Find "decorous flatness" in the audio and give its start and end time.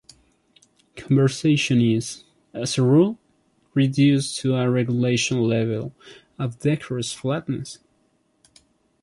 6.57-7.77